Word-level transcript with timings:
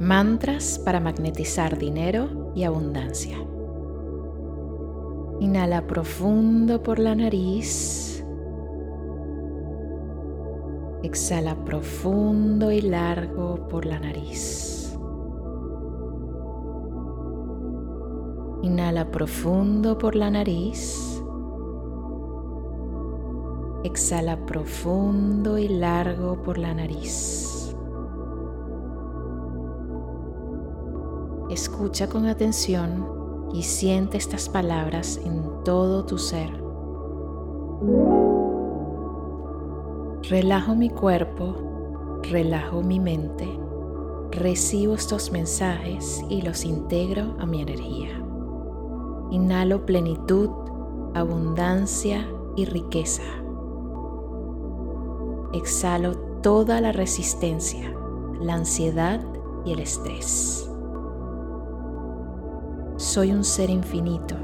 Mantras 0.00 0.78
para 0.82 0.98
magnetizar 0.98 1.76
dinero 1.76 2.52
y 2.54 2.64
abundancia. 2.64 3.36
Inhala 5.40 5.86
profundo 5.86 6.82
por 6.82 6.98
la 6.98 7.14
nariz. 7.14 8.24
Exhala 11.02 11.54
profundo 11.66 12.72
y 12.72 12.80
largo 12.80 13.68
por 13.68 13.84
la 13.84 14.00
nariz. 14.00 14.98
Inhala 18.62 19.10
profundo 19.10 19.98
por 19.98 20.16
la 20.16 20.30
nariz. 20.30 21.22
Exhala 23.84 24.46
profundo 24.46 25.58
y 25.58 25.68
largo 25.68 26.42
por 26.42 26.56
la 26.56 26.72
nariz. 26.72 27.76
Escucha 31.50 32.08
con 32.08 32.26
atención 32.26 33.48
y 33.52 33.64
siente 33.64 34.16
estas 34.16 34.48
palabras 34.48 35.20
en 35.24 35.64
todo 35.64 36.06
tu 36.06 36.16
ser. 36.16 36.48
Relajo 40.28 40.76
mi 40.76 40.90
cuerpo, 40.90 41.56
relajo 42.22 42.82
mi 42.82 43.00
mente, 43.00 43.48
recibo 44.30 44.94
estos 44.94 45.32
mensajes 45.32 46.24
y 46.28 46.42
los 46.42 46.64
integro 46.64 47.34
a 47.40 47.46
mi 47.46 47.62
energía. 47.62 48.22
Inhalo 49.32 49.84
plenitud, 49.84 50.50
abundancia 51.14 52.28
y 52.54 52.64
riqueza. 52.64 53.24
Exhalo 55.52 56.16
toda 56.42 56.80
la 56.80 56.92
resistencia, 56.92 57.92
la 58.40 58.54
ansiedad 58.54 59.20
y 59.64 59.72
el 59.72 59.80
estrés. 59.80 60.69
Soy 63.12 63.32
un 63.32 63.42
ser 63.42 63.70
infinito, 63.70 64.36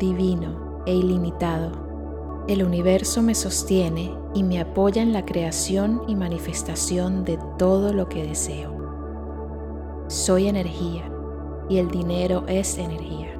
divino 0.00 0.82
e 0.84 0.92
ilimitado. 0.92 2.42
El 2.48 2.64
universo 2.64 3.22
me 3.22 3.36
sostiene 3.36 4.12
y 4.34 4.42
me 4.42 4.58
apoya 4.58 5.00
en 5.00 5.12
la 5.12 5.24
creación 5.24 6.02
y 6.08 6.16
manifestación 6.16 7.22
de 7.22 7.38
todo 7.56 7.92
lo 7.92 8.08
que 8.08 8.26
deseo. 8.26 8.72
Soy 10.08 10.48
energía 10.48 11.08
y 11.68 11.78
el 11.78 11.88
dinero 11.88 12.42
es 12.48 12.78
energía. 12.78 13.38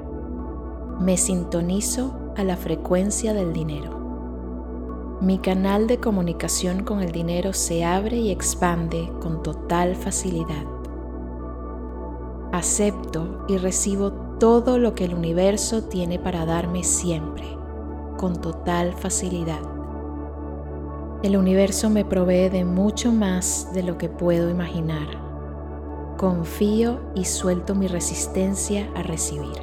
Me 1.00 1.16
sintonizo 1.16 2.14
a 2.36 2.44
la 2.44 2.56
frecuencia 2.56 3.34
del 3.34 3.52
dinero. 3.52 5.18
Mi 5.20 5.38
canal 5.38 5.88
de 5.88 5.98
comunicación 5.98 6.84
con 6.84 7.02
el 7.02 7.10
dinero 7.10 7.54
se 7.54 7.84
abre 7.84 8.18
y 8.18 8.30
expande 8.30 9.12
con 9.20 9.42
total 9.42 9.96
facilidad. 9.96 10.64
Acepto 12.52 13.44
y 13.48 13.56
recibo 13.56 14.23
todo 14.38 14.78
lo 14.78 14.94
que 14.94 15.04
el 15.04 15.14
universo 15.14 15.84
tiene 15.84 16.18
para 16.18 16.44
darme 16.44 16.82
siempre, 16.82 17.44
con 18.16 18.40
total 18.40 18.94
facilidad. 18.94 19.60
El 21.22 21.36
universo 21.36 21.88
me 21.88 22.04
provee 22.04 22.48
de 22.48 22.64
mucho 22.64 23.12
más 23.12 23.72
de 23.72 23.82
lo 23.82 23.96
que 23.96 24.08
puedo 24.08 24.50
imaginar. 24.50 25.06
Confío 26.18 27.00
y 27.14 27.24
suelto 27.24 27.74
mi 27.74 27.86
resistencia 27.86 28.90
a 28.94 29.02
recibir. 29.02 29.62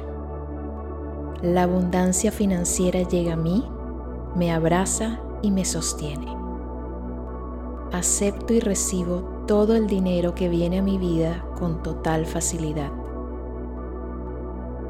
La 1.42 1.64
abundancia 1.64 2.32
financiera 2.32 3.02
llega 3.02 3.34
a 3.34 3.36
mí, 3.36 3.64
me 4.34 4.52
abraza 4.52 5.20
y 5.42 5.50
me 5.50 5.64
sostiene. 5.64 6.34
Acepto 7.92 8.54
y 8.54 8.60
recibo 8.60 9.44
todo 9.46 9.74
el 9.76 9.86
dinero 9.86 10.34
que 10.34 10.48
viene 10.48 10.78
a 10.78 10.82
mi 10.82 10.98
vida 10.98 11.44
con 11.58 11.82
total 11.82 12.26
facilidad. 12.26 13.01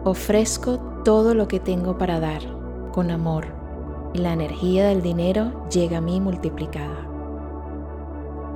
Ofrezco 0.04 0.80
todo 1.04 1.32
lo 1.32 1.46
que 1.46 1.60
tengo 1.60 1.96
para 1.96 2.18
dar 2.18 2.42
con 2.90 3.12
amor 3.12 3.46
y 4.12 4.18
la 4.18 4.32
energía 4.32 4.88
del 4.88 5.00
dinero 5.00 5.68
llega 5.70 5.98
a 5.98 6.00
mí 6.00 6.20
multiplicada. 6.20 7.06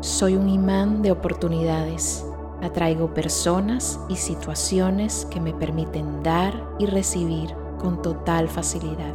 Soy 0.01 0.35
un 0.35 0.49
imán 0.49 1.03
de 1.03 1.13
oportunidades. 1.13 2.27
Atraigo 2.63 3.15
personas 3.15 4.01
y 4.09 4.17
situaciones 4.17 5.25
que 5.31 5.41
me 5.41 5.55
permiten 5.55 6.25
dar 6.25 6.61
y 6.81 6.87
recibir 6.87 7.55
con 7.79 8.03
total 8.03 8.49
facilidad. 8.49 9.15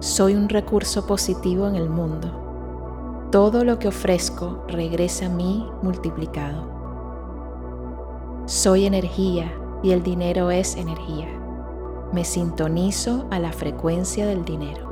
Soy 0.00 0.34
un 0.34 0.50
recurso 0.50 1.06
positivo 1.06 1.66
en 1.66 1.76
el 1.76 1.88
mundo. 1.88 3.28
Todo 3.32 3.64
lo 3.64 3.78
que 3.78 3.88
ofrezco 3.88 4.66
regresa 4.68 5.26
a 5.26 5.30
mí 5.30 5.66
multiplicado. 5.80 6.68
Soy 8.44 8.84
energía 8.84 9.50
y 9.82 9.92
el 9.92 10.02
dinero 10.02 10.50
es 10.50 10.76
energía. 10.76 11.28
Me 12.12 12.24
sintonizo 12.24 13.26
a 13.30 13.38
la 13.38 13.52
frecuencia 13.52 14.26
del 14.26 14.44
dinero. 14.44 14.90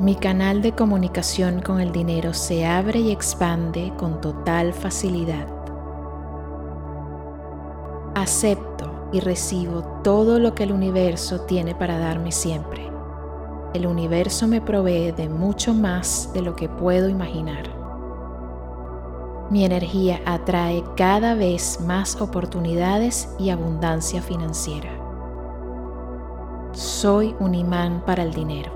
Mi 0.00 0.14
canal 0.14 0.62
de 0.62 0.72
comunicación 0.72 1.60
con 1.60 1.80
el 1.80 1.92
dinero 1.92 2.32
se 2.32 2.64
abre 2.64 3.00
y 3.00 3.10
expande 3.10 3.92
con 3.98 4.20
total 4.20 4.72
facilidad. 4.72 5.46
Acepto 8.14 9.08
y 9.12 9.20
recibo 9.20 9.82
todo 10.02 10.38
lo 10.38 10.54
que 10.54 10.62
el 10.62 10.72
universo 10.72 11.42
tiene 11.42 11.74
para 11.74 11.98
darme 11.98 12.32
siempre. 12.32 12.90
El 13.74 13.86
universo 13.86 14.48
me 14.48 14.60
provee 14.60 15.12
de 15.12 15.28
mucho 15.28 15.74
más 15.74 16.30
de 16.32 16.42
lo 16.42 16.56
que 16.56 16.68
puedo 16.68 17.08
imaginar. 17.08 17.79
Mi 19.50 19.64
energía 19.64 20.20
atrae 20.26 20.84
cada 20.96 21.34
vez 21.34 21.80
más 21.80 22.20
oportunidades 22.20 23.34
y 23.36 23.50
abundancia 23.50 24.22
financiera. 24.22 24.90
Soy 26.70 27.34
un 27.40 27.56
imán 27.56 28.04
para 28.06 28.22
el 28.22 28.32
dinero. 28.32 28.70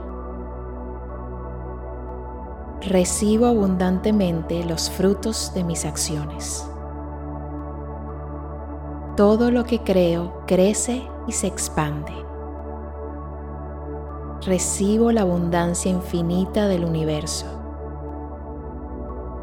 Recibo 2.80 3.46
abundantemente 3.46 4.64
los 4.64 4.90
frutos 4.90 5.52
de 5.54 5.62
mis 5.62 5.84
acciones. 5.84 6.68
Todo 9.16 9.52
lo 9.52 9.62
que 9.62 9.78
creo 9.78 10.42
crece 10.48 11.08
y 11.28 11.32
se 11.32 11.46
expande. 11.46 12.12
Recibo 14.44 15.12
la 15.12 15.20
abundancia 15.20 15.88
infinita 15.88 16.66
del 16.66 16.84
universo 16.84 17.63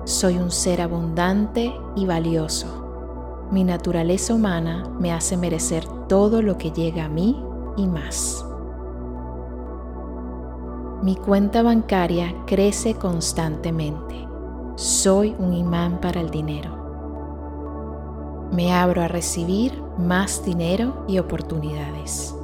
soy 0.06 0.38
un 0.38 0.52
ser 0.52 0.82
abundante 0.82 1.74
y 1.96 2.06
valioso. 2.06 3.48
Mi 3.52 3.64
naturaleza 3.64 4.34
humana 4.34 4.90
me 5.00 5.12
hace 5.12 5.38
merecer 5.38 5.86
todo 6.08 6.42
lo 6.42 6.58
que 6.58 6.72
llega 6.72 7.06
a 7.06 7.10
mí 7.10 7.44
y 7.78 7.88
más. 7.88 8.46
Mi 11.04 11.16
cuenta 11.16 11.62
bancaria 11.62 12.34
crece 12.46 12.96
constantemente. 12.96 14.28
Soy 14.76 15.36
un 15.38 15.54
imán 15.54 16.00
para 16.00 16.22
el 16.22 16.30
dinero. 16.30 16.80
Me 18.52 18.74
abro 18.74 19.02
a 19.02 19.08
recibir 19.08 19.82
más 19.98 20.44
dinero 20.44 21.06
y 21.08 21.20
oportunidades. 21.20 22.36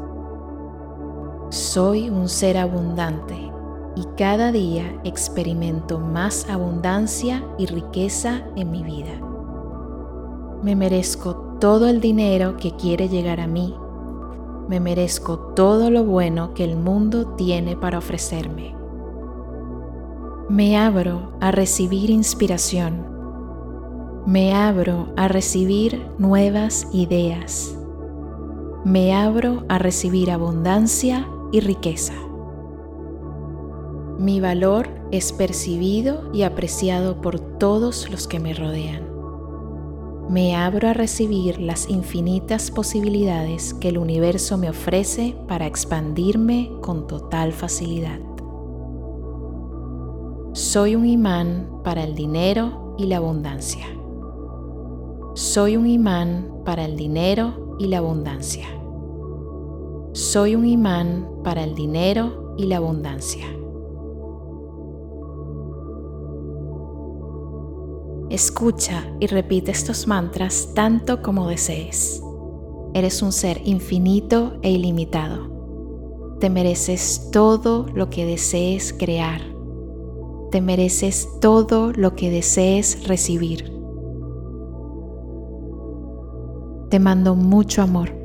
Soy 1.50 2.10
un 2.10 2.30
ser 2.30 2.58
abundante 2.58 3.52
y 3.98 4.06
cada 4.16 4.52
día 4.52 5.02
experimento 5.04 6.00
más 6.00 6.48
abundancia 6.52 7.44
y 7.58 7.66
riqueza 7.66 8.44
en 8.56 8.70
mi 8.70 8.84
vida. 8.84 9.20
Me 10.62 10.76
merezco 10.76 11.58
todo 11.60 11.88
el 11.88 12.00
dinero 12.00 12.58
que 12.58 12.76
quiere 12.76 13.10
llegar 13.10 13.40
a 13.40 13.48
mí. 13.48 13.74
Me 14.70 14.80
merezco 14.80 15.40
todo 15.56 15.90
lo 15.90 16.04
bueno 16.04 16.54
que 16.54 16.64
el 16.64 16.78
mundo 16.78 17.30
tiene 17.38 17.76
para 17.76 17.98
ofrecerme. 17.98 18.76
Me 20.48 20.78
abro 20.78 21.32
a 21.42 21.50
recibir 21.50 22.12
inspiración. 22.12 23.04
Me 24.28 24.54
abro 24.54 25.08
a 25.18 25.28
recibir 25.28 26.08
nuevas 26.20 26.88
ideas. 26.94 27.76
Me 28.86 29.16
abro 29.16 29.66
a 29.70 29.80
recibir 29.80 30.30
abundancia 30.30 31.28
y 31.52 31.62
riqueza. 31.62 32.14
Mi 34.20 34.40
valor 34.40 34.90
es 35.12 35.32
percibido 35.32 36.32
y 36.34 36.42
apreciado 36.42 37.22
por 37.22 37.40
todos 37.40 38.10
los 38.10 38.28
que 38.28 38.40
me 38.40 38.56
rodean. 38.56 39.08
Me 40.28 40.56
abro 40.56 40.90
a 40.90 40.94
recibir 40.94 41.62
las 41.62 41.88
infinitas 41.88 42.72
posibilidades 42.72 43.76
que 43.76 43.90
el 43.90 44.00
universo 44.00 44.58
me 44.58 44.70
ofrece 44.70 45.38
para 45.48 45.68
expandirme 45.68 46.72
con 46.82 47.06
total 47.06 47.54
facilidad. 47.54 48.20
Soy 50.54 50.96
un 50.96 51.06
imán 51.06 51.70
para 51.84 52.04
el 52.04 52.16
dinero 52.16 52.96
y 52.98 53.06
la 53.06 53.18
abundancia. 53.18 53.86
Soy 55.36 55.78
un 55.78 55.86
imán 55.86 56.64
para 56.66 56.86
el 56.86 56.98
dinero 56.98 57.76
y 57.78 57.86
la 57.86 58.00
abundancia. 58.00 58.66
Soy 60.14 60.56
un 60.56 60.66
imán 60.66 61.30
para 61.44 61.64
el 61.64 61.76
dinero 61.76 62.56
y 62.58 62.66
la 62.66 62.78
abundancia. 62.78 63.46
Escucha 68.30 69.06
y 69.20 69.28
repite 69.28 69.72
estos 69.72 70.08
mantras 70.08 70.70
tanto 70.74 71.22
como 71.22 71.48
desees. 71.48 72.22
Eres 72.94 73.22
un 73.22 73.32
ser 73.32 73.62
infinito 73.64 74.58
e 74.62 74.72
ilimitado. 74.72 76.36
Te 76.40 76.50
mereces 76.50 77.30
todo 77.32 77.86
lo 77.94 78.10
que 78.10 78.26
desees 78.26 78.92
crear. 78.92 79.42
Te 80.52 80.62
mereces 80.62 81.28
todo 81.40 81.94
lo 81.94 82.16
que 82.16 82.30
desees 82.30 83.08
recibir. 83.08 83.72
Te 86.90 87.00
mando 87.00 87.36
mucho 87.36 87.82
amor 87.82 88.17